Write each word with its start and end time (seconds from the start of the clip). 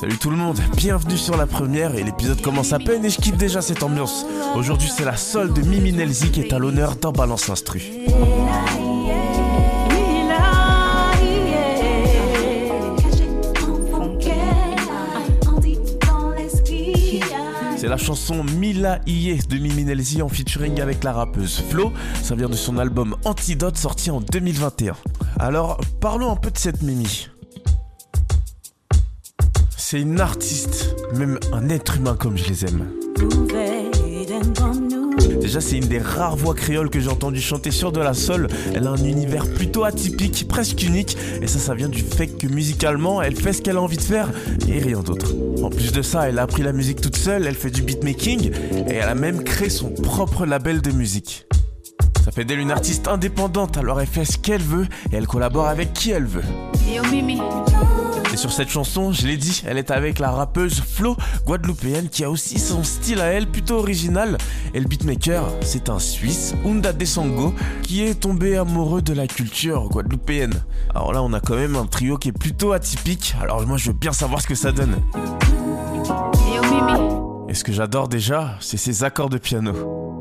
Salut 0.00 0.16
tout 0.16 0.30
le 0.30 0.36
monde, 0.38 0.58
bienvenue 0.78 1.18
sur 1.18 1.36
la 1.36 1.46
première 1.46 1.94
et 1.94 2.02
l'épisode 2.02 2.40
commence 2.40 2.72
à 2.72 2.78
peine 2.78 3.04
et 3.04 3.10
je 3.10 3.20
kiffe 3.20 3.36
déjà 3.36 3.60
cette 3.60 3.82
ambiance. 3.82 4.24
Aujourd'hui 4.56 4.88
c'est 4.88 5.04
la 5.04 5.14
solde 5.14 5.52
de 5.52 5.60
Mimi 5.60 5.92
Nelzi 5.92 6.30
qui 6.30 6.40
est 6.40 6.54
à 6.54 6.58
l'honneur 6.58 6.96
dans 6.96 7.12
Balance 7.12 7.50
Instru. 7.50 7.82
C'est 17.76 17.88
la 17.88 17.98
chanson 17.98 18.42
Mila 18.42 19.00
Iye 19.06 19.38
de 19.50 19.58
Mimi 19.58 19.84
Nelzi 19.84 20.22
en 20.22 20.30
featuring 20.30 20.80
avec 20.80 21.04
la 21.04 21.12
rappeuse 21.12 21.62
Flo. 21.68 21.92
Ça 22.22 22.34
vient 22.34 22.48
de 22.48 22.56
son 22.56 22.78
album 22.78 23.16
Antidote 23.26 23.76
sorti 23.76 24.10
en 24.10 24.22
2021. 24.22 24.94
Alors, 25.38 25.78
parlons 26.00 26.32
un 26.32 26.36
peu 26.36 26.50
de 26.50 26.56
cette 26.56 26.80
Mimi. 26.80 27.29
C'est 29.90 30.00
une 30.00 30.20
artiste, 30.20 30.94
même 31.16 31.40
un 31.52 31.68
être 31.68 31.96
humain 31.96 32.14
comme 32.16 32.38
je 32.38 32.44
les 32.44 32.64
aime. 32.64 32.86
Déjà, 35.40 35.60
c'est 35.60 35.78
une 35.78 35.88
des 35.88 35.98
rares 35.98 36.36
voix 36.36 36.54
créoles 36.54 36.90
que 36.90 37.00
j'ai 37.00 37.08
entendu 37.08 37.40
chanter 37.40 37.72
sur 37.72 37.90
de 37.90 37.98
la 37.98 38.14
sol. 38.14 38.46
Elle 38.72 38.86
a 38.86 38.90
un 38.90 39.04
univers 39.04 39.52
plutôt 39.52 39.82
atypique, 39.82 40.46
presque 40.46 40.80
unique. 40.84 41.16
Et 41.42 41.48
ça, 41.48 41.58
ça 41.58 41.74
vient 41.74 41.88
du 41.88 42.02
fait 42.02 42.28
que 42.28 42.46
musicalement, 42.46 43.20
elle 43.20 43.34
fait 43.34 43.52
ce 43.52 43.62
qu'elle 43.62 43.78
a 43.78 43.82
envie 43.82 43.96
de 43.96 44.02
faire 44.02 44.30
et 44.68 44.78
rien 44.78 45.00
d'autre. 45.00 45.34
En 45.60 45.70
plus 45.70 45.90
de 45.90 46.02
ça, 46.02 46.28
elle 46.28 46.38
a 46.38 46.42
appris 46.42 46.62
la 46.62 46.72
musique 46.72 47.00
toute 47.00 47.16
seule, 47.16 47.48
elle 47.48 47.56
fait 47.56 47.72
du 47.72 47.82
beatmaking 47.82 48.52
et 48.88 48.94
elle 48.94 49.08
a 49.08 49.16
même 49.16 49.42
créé 49.42 49.70
son 49.70 49.90
propre 49.90 50.46
label 50.46 50.82
de 50.82 50.92
musique. 50.92 51.48
Ça 52.24 52.30
fait 52.32 52.44
d'elle 52.44 52.60
une 52.60 52.70
artiste 52.70 53.08
indépendante, 53.08 53.78
alors 53.78 54.00
elle 54.00 54.06
fait 54.06 54.24
ce 54.24 54.38
qu'elle 54.38 54.62
veut 54.62 54.86
et 55.10 55.16
elle 55.16 55.26
collabore 55.26 55.66
avec 55.66 55.92
qui 55.92 56.10
elle 56.10 56.26
veut. 56.26 56.44
Et 58.32 58.36
sur 58.36 58.52
cette 58.52 58.68
chanson, 58.68 59.10
je 59.12 59.26
l'ai 59.26 59.36
dit, 59.36 59.62
elle 59.66 59.78
est 59.78 59.90
avec 59.90 60.18
la 60.18 60.30
rappeuse 60.30 60.80
Flo, 60.80 61.16
guadeloupéenne, 61.46 62.08
qui 62.08 62.22
a 62.22 62.30
aussi 62.30 62.58
son 62.58 62.84
style 62.84 63.20
à 63.20 63.26
elle, 63.26 63.48
plutôt 63.48 63.78
original. 63.78 64.38
Et 64.74 64.80
le 64.80 64.86
beatmaker, 64.86 65.50
c'est 65.62 65.88
un 65.88 65.98
Suisse, 65.98 66.54
Unda 66.64 66.92
Desango, 66.92 67.54
qui 67.82 68.04
est 68.04 68.14
tombé 68.20 68.56
amoureux 68.56 69.02
de 69.02 69.14
la 69.14 69.26
culture 69.26 69.88
guadeloupéenne. 69.88 70.62
Alors 70.94 71.12
là, 71.12 71.22
on 71.22 71.32
a 71.32 71.40
quand 71.40 71.56
même 71.56 71.74
un 71.74 71.86
trio 71.86 72.18
qui 72.18 72.28
est 72.28 72.38
plutôt 72.38 72.72
atypique, 72.72 73.34
alors 73.40 73.66
moi 73.66 73.78
je 73.78 73.88
veux 73.88 73.96
bien 73.96 74.12
savoir 74.12 74.40
ce 74.40 74.46
que 74.46 74.54
ça 74.54 74.70
donne. 74.72 74.96
Et 77.48 77.54
ce 77.54 77.64
que 77.64 77.72
j'adore 77.72 78.08
déjà, 78.08 78.56
c'est 78.60 78.76
ses 78.76 79.02
accords 79.02 79.30
de 79.30 79.38
piano. 79.38 80.19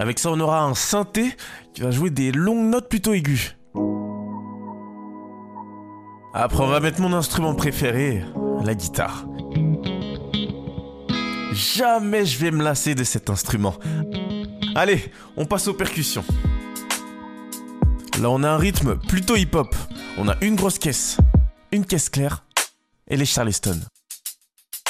Avec 0.00 0.18
ça, 0.18 0.30
on 0.30 0.40
aura 0.40 0.62
un 0.62 0.72
synthé 0.72 1.36
qui 1.74 1.82
va 1.82 1.90
jouer 1.90 2.08
des 2.08 2.32
longues 2.32 2.70
notes 2.70 2.88
plutôt 2.88 3.12
aiguës. 3.12 3.54
Après, 6.32 6.64
on 6.64 6.68
va 6.68 6.80
mettre 6.80 7.02
mon 7.02 7.12
instrument 7.12 7.54
préféré, 7.54 8.24
la 8.64 8.74
guitare. 8.74 9.26
Jamais 11.52 12.24
je 12.24 12.38
vais 12.38 12.50
me 12.50 12.64
lasser 12.64 12.94
de 12.94 13.04
cet 13.04 13.28
instrument. 13.28 13.74
Allez, 14.74 15.12
on 15.36 15.44
passe 15.44 15.68
aux 15.68 15.74
percussions. 15.74 16.24
Là, 18.22 18.30
on 18.30 18.42
a 18.42 18.48
un 18.48 18.56
rythme 18.56 18.96
plutôt 18.96 19.36
hip-hop. 19.36 19.76
On 20.16 20.28
a 20.28 20.36
une 20.40 20.56
grosse 20.56 20.78
caisse, 20.78 21.18
une 21.72 21.84
caisse 21.84 22.08
claire 22.08 22.46
et 23.06 23.18
les 23.18 23.26
Charleston. 23.26 23.78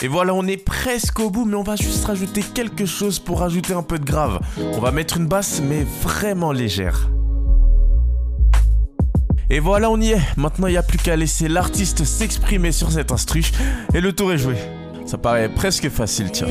Et 0.02 0.08
voilà, 0.08 0.32
on 0.32 0.46
est 0.46 0.56
presque 0.56 1.20
au 1.20 1.28
bout, 1.28 1.44
mais 1.44 1.56
on 1.56 1.62
va 1.62 1.76
juste 1.76 2.06
rajouter 2.06 2.42
quelque 2.42 2.86
chose 2.86 3.18
pour 3.18 3.40
rajouter 3.40 3.74
un 3.74 3.82
peu 3.82 3.98
de 3.98 4.04
grave. 4.04 4.40
On 4.72 4.80
va 4.80 4.92
mettre 4.92 5.18
une 5.18 5.26
basse, 5.26 5.60
mais 5.62 5.84
vraiment 6.02 6.52
légère. 6.52 7.10
Et 9.50 9.58
voilà, 9.58 9.90
on 9.90 10.00
y 10.00 10.12
est. 10.12 10.20
Maintenant, 10.38 10.68
il 10.68 10.72
n'y 10.72 10.78
a 10.78 10.82
plus 10.82 10.96
qu'à 10.96 11.16
laisser 11.16 11.48
l'artiste 11.48 12.04
s'exprimer 12.04 12.72
sur 12.72 12.90
cet 12.90 13.12
instru 13.12 13.44
et 13.92 14.00
le 14.00 14.14
tour 14.14 14.32
est 14.32 14.38
joué. 14.38 14.54
Ça 15.04 15.18
paraît 15.18 15.48
presque 15.48 15.90
facile, 15.90 16.30
tiens. 16.30 16.46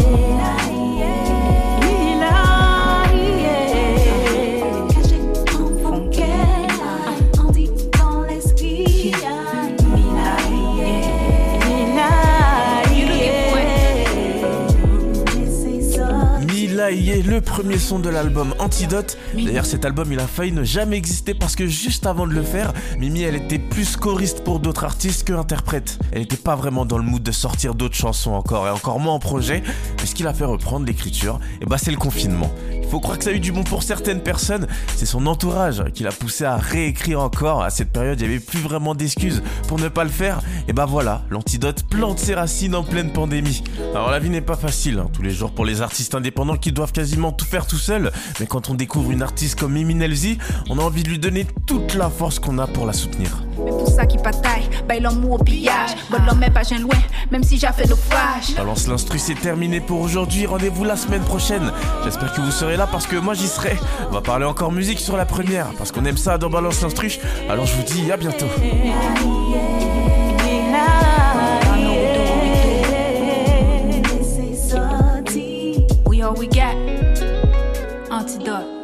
Est 16.87 17.25
le 17.25 17.41
premier 17.41 17.77
son 17.77 17.99
de 17.99 18.09
l'album 18.09 18.55
Antidote. 18.59 19.17
D'ailleurs, 19.33 19.65
cet 19.65 19.85
album, 19.85 20.11
il 20.11 20.19
a 20.19 20.27
failli 20.27 20.51
ne 20.51 20.63
jamais 20.63 20.97
exister 20.97 21.33
parce 21.33 21.55
que 21.55 21.67
juste 21.67 22.05
avant 22.05 22.25
de 22.25 22.33
le 22.33 22.41
faire, 22.41 22.73
Mimi, 22.97 23.21
elle 23.21 23.35
était 23.35 23.59
plus 23.59 23.97
choriste 23.97 24.43
pour 24.43 24.59
d'autres 24.59 24.85
artistes 24.85 25.27
que 25.27 25.33
interprète. 25.33 25.99
Elle 26.11 26.21
n'était 26.21 26.37
pas 26.37 26.55
vraiment 26.55 26.85
dans 26.85 26.97
le 26.97 27.03
mood 27.03 27.21
de 27.21 27.31
sortir 27.31 27.75
d'autres 27.75 27.95
chansons 27.95 28.31
encore 28.31 28.67
et 28.67 28.71
encore 28.71 28.99
moins 28.99 29.13
en 29.13 29.19
projet. 29.19 29.61
Mais 29.99 30.05
ce 30.05 30.15
qui 30.15 30.23
l'a 30.23 30.33
fait 30.33 30.45
reprendre 30.45 30.85
l'écriture, 30.85 31.39
et 31.43 31.57
eh 31.61 31.65
bah, 31.65 31.71
ben, 31.71 31.77
c'est 31.77 31.91
le 31.91 31.97
confinement. 31.97 32.51
Il 32.81 32.87
faut 32.89 32.99
croire 32.99 33.17
que 33.19 33.23
ça 33.23 33.29
a 33.29 33.33
eu 33.33 33.39
du 33.39 33.51
bon 33.51 33.63
pour 33.63 33.83
certaines 33.83 34.21
personnes. 34.21 34.65
C'est 34.95 35.05
son 35.05 35.27
entourage 35.27 35.83
qui 35.93 36.03
l'a 36.03 36.11
poussé 36.11 36.45
à 36.45 36.57
réécrire 36.57 37.19
encore. 37.19 37.61
À 37.61 37.69
cette 37.69 37.91
période, 37.91 38.19
il 38.19 38.27
n'y 38.27 38.33
avait 38.33 38.43
plus 38.43 38.59
vraiment 38.59 38.95
d'excuses 38.95 39.43
pour 39.67 39.77
ne 39.77 39.89
pas 39.89 40.03
le 40.03 40.09
faire. 40.09 40.41
Et 40.67 40.73
bah 40.73 40.85
voilà, 40.85 41.21
l'antidote 41.29 41.83
plante 41.89 42.19
ses 42.19 42.33
racines 42.33 42.73
en 42.73 42.83
pleine 42.83 43.11
pandémie. 43.11 43.63
Alors 43.93 44.09
la 44.09 44.19
vie 44.19 44.29
n'est 44.29 44.41
pas 44.41 44.55
facile, 44.55 44.99
hein, 44.99 45.09
tous 45.13 45.21
les 45.21 45.31
jours 45.31 45.51
pour 45.51 45.65
les 45.65 45.81
artistes 45.81 46.15
indépendants 46.15 46.57
qui 46.57 46.68
doivent 46.73 46.91
quasiment 46.91 47.31
tout 47.31 47.45
faire 47.45 47.65
tout 47.67 47.77
seuls. 47.77 48.11
Mais 48.39 48.45
quand 48.45 48.69
on 48.69 48.73
découvre 48.73 49.11
une 49.11 49.21
artiste 49.21 49.59
comme 49.59 49.77
Eminelzi, 49.77 50.37
on 50.69 50.79
a 50.79 50.81
envie 50.81 51.03
de 51.03 51.09
lui 51.09 51.19
donner 51.19 51.45
toute 51.65 51.95
la 51.95 52.09
force 52.09 52.39
qu'on 52.39 52.57
a 52.57 52.67
pour 52.67 52.85
la 52.85 52.93
soutenir. 52.93 53.43
Balance 58.55 58.87
l'instru, 58.87 59.19
c'est 59.19 59.35
terminé 59.35 59.79
pour 59.81 59.99
aujourd'hui. 60.01 60.45
Rendez-vous 60.45 60.83
la 60.83 60.95
semaine 60.95 61.23
prochaine. 61.23 61.71
J'espère 62.03 62.33
que 62.33 62.41
vous 62.41 62.51
serez 62.51 62.77
là 62.77 62.87
parce 62.87 63.07
que 63.07 63.15
moi 63.15 63.33
j'y 63.33 63.47
serai. 63.47 63.77
On 64.09 64.13
va 64.13 64.21
parler 64.21 64.45
encore 64.45 64.71
musique 64.71 64.99
sur 64.99 65.17
la 65.17 65.25
première 65.25 65.67
parce 65.77 65.91
qu'on 65.91 66.05
aime 66.05 66.17
ça 66.17 66.37
dans 66.37 66.49
Balance 66.49 66.81
l'instru. 66.81 67.17
Alors 67.49 67.65
je 67.65 67.75
vous 67.75 67.83
dis 67.83 68.11
à 68.11 68.17
bientôt. 68.17 68.47
до. 78.39 78.78